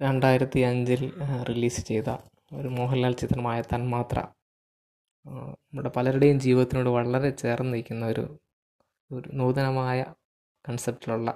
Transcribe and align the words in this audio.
രണ്ടായിരത്തി 0.00 0.60
അഞ്ചിൽ 0.60 1.02
റിലീസ് 1.48 1.80
ചെയ്ത 1.86 2.10
ഒരു 2.52 2.68
മോഹൻലാൽ 2.68 3.12
ചിത്രമായ 3.12 3.62
തന്മാത്ര. 3.62 4.18
നമ്മുടെ 5.26 5.90
പലരുടെയും 5.96 6.40
ജീവിതത്തിനോട് 6.40 6.88
വളരെ 6.88 7.30
ചേർന്ന് 7.42 7.72
നിൽക്കുന്ന 7.74 8.06
ഒരു 8.06 8.24
ഒരു 9.10 9.28
നൂതനമായ 9.32 9.98
കൺസെപ്റ്റിലുള്ള 10.64 11.28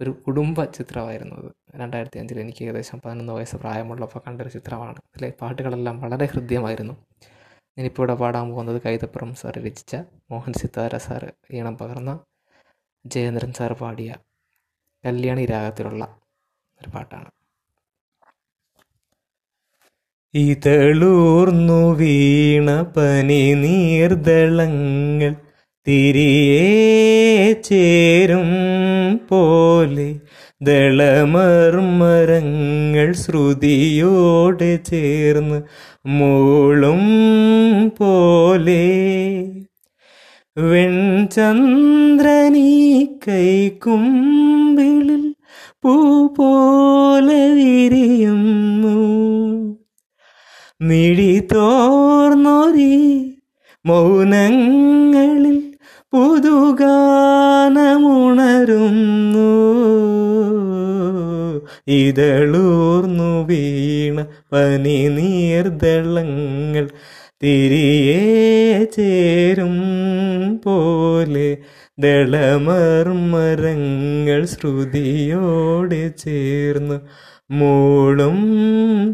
ഒരു 0.00 0.10
കുടുംബ 0.10 0.64
ചിത്രമായിരുന്നു 0.76 1.34
അത്. 1.36 1.48
രണ്ടായിരത്തി 1.80 2.18
അഞ്ചിൽ 2.18 2.40
എനിക്ക് 2.40 2.62
ഏകദേശം 2.64 3.00
പതിനൊന്ന് 3.00 3.32
വയസ്സ് 3.32 3.56
പ്രായമുള്ളപ്പോൾ 3.56 4.22
കണ്ടൊരു 4.26 4.48
ചിത്രമാണ്. 4.48 4.98
അതിലെ 5.14 5.30
പാട്ടുകളെല്ലാം 5.40 6.00
വളരെ 6.00 6.26
ഹൃദ്യമായിരുന്നു. 6.26 6.94
ഞാനിപ്പോൾ 7.76 8.02
ഇവിടെ 8.02 8.14
പാടാൻ 8.14 8.46
പോകുന്നത് 8.50 8.82
കൈതപ്പുറം 8.86 9.34
സാർ 9.34 9.56
രചിച്ച 9.66 9.96
മോഹൻ 10.30 10.52
സിത്താര 10.52 10.96
സാർ 11.06 11.24
ഈണം 11.58 11.76
പകർന്ന 11.78 12.12
ജയേന്ദ്രൻ 13.04 13.52
സാർ 13.52 13.72
പാടിയ 13.72 14.10
കല്യാണി 15.04 15.44
രാഗത്തിലുള്ള 15.46 16.04
ഒരു 16.80 16.90
പാട്ടാണ്. 16.96 17.30
ഇതളൂർന്നു 20.34 21.98
വീണ 21.98 22.82
പനി 22.82 23.54
നീർദളങ്ങൾ 23.54 25.34
തിരിയെ 25.86 27.60
ചേരും 27.64 28.48
പോലെ 29.28 30.14
ദളമർമരങ്ങൾ 30.62 33.12
ശ്രുതിയോടെ 33.12 34.80
ചേർന്ന് 34.84 35.62
മൂളും 36.06 37.02
പോലെ. 37.98 38.86
വെൺചന്ദ്രനീ 40.56 43.06
കൈക്കുമ്പിളിൽ 43.28 45.34
പൂ 45.82 46.28
പോലെ 46.28 47.54
വിരിയുന്നു 47.54 48.19
മിഴി 50.82 51.40
തോർന്നൊരി 51.52 52.94
മൗനങ്ങളിൽ 53.86 55.58
പുതുഗാനമുണരുന്നു. 56.12 56.90
ഇതളൂർന്നു 61.88 62.89
വീണ 64.10 64.26
പനി 64.52 65.08
നീർദളങ്ങൾ 65.08 66.88
തിരിയെ 67.42 68.84
ചേരും 68.84 69.76
പോലെ 70.64 71.58
ദളമർമരങ്ങൾ 72.00 74.46
ശ്രുതിയോടെ 74.46 76.12
ചേർന്നു 76.18 77.00
മൂളും 77.52 78.38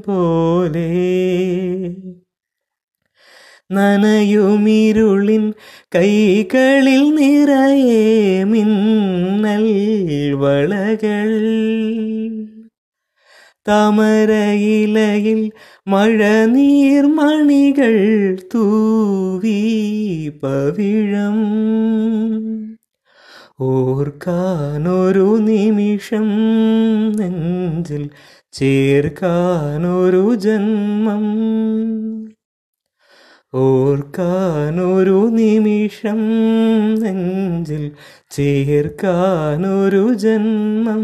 പോലെ. 0.06 0.88
നനയുമിരുളിൻ 3.70 5.54
കൈകളിൽ 5.94 7.16
നിറയേ 7.16 8.44
മിന്നൽ 8.44 9.66
വളകൾ 10.34 11.30
താമരയിലയിൽ 13.68 15.52
മഴനീർമണികൾ 15.88 16.66
തൂവി 18.54 19.62
പവിഴം. 20.42 21.66
ഓർക്കാനൊരു 23.60 25.36
നിമിഷം 25.40 26.28
നെഞ്ചിൽ 27.12 28.10
ചേർക്കാനൊരു 28.52 30.34
ജന്മം. 30.34 31.22
ഓർക്കാനൊരു 33.54 35.28
നിമിഷം 35.32 36.18
നെഞ്ചിൽ 36.94 37.92
ചേർക്കാനൊരു 38.30 40.14
ജന്മം. 40.14 41.02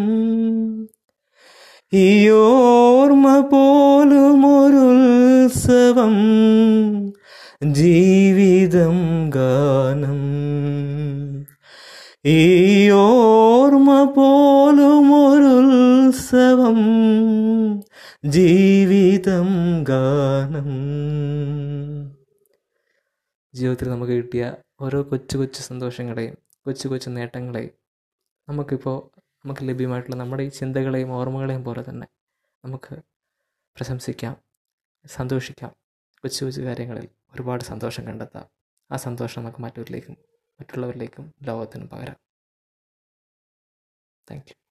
ഈ 1.95 2.31
ഓർമ്മ 2.31 3.41
പോലും 3.41 4.47
ഒരുത്സവം 4.47 6.15
ജീവിതം 7.73 8.97
ഗാനം. 9.31 10.21
ഈ 12.25 12.91
ഓർമ്മ 12.91 14.05
പോലും 14.17 15.07
ഒരുത്സവം 15.27 16.81
ജീവിതം 18.25 19.49
ഗാനം. 19.83 20.71
ജീവിതത്തിൽ 23.55 23.91
നമുക്ക് 23.91 24.13
കിട്ടിയ 24.13 24.53
ഓരോ 24.81 25.03
കൊച്ചു 25.03 25.39
കൊച്ചു 25.39 25.63
സന്തോഷങ്ങളെയും 25.63 26.35
കൊച്ചു 26.67 26.89
കൊച്ചു 26.89 27.11
നേട്ടങ്ങളെയും 27.11 27.71
നമുക്കിപ്പോൾ 28.49 29.22
നമുക്ക് 29.45 29.69
ലഭ്യമായിട്ടുള്ള 29.69 30.17
നമ്മുടെ 30.17 30.43
ഈ 30.43 30.49
ചിന്തകളെയും 30.49 31.13
ഓർമ്മകളെയും 31.13 31.65
പോലെ 31.65 31.91
തന്നെ 31.91 32.07
നമുക്ക് 32.65 33.03
പ്രശംസിക്കാം 33.77 34.37
സന്തോഷിക്കാം. 35.07 35.71
കൊച്ചു 36.23 36.45
കൊച്ചു 36.45 36.61
കാര്യങ്ങളിൽ 36.61 37.09
ഒരുപാട് 37.35 37.65
സന്തോഷം 37.65 38.07
കണ്ടെത്താം. 38.07 38.47
ആ 38.93 38.97
സന്തോഷം 38.97 39.43
നമുക്ക് 39.43 39.59
മറ്റവരിലേക്കും 39.59 40.17
മറ്റുള്ളവരിലേക്കും 40.61 41.35
ലോകത്തിനും 41.43 41.89
പകരാം. 41.89 42.17
Thank 44.31 44.45
you 44.49 44.62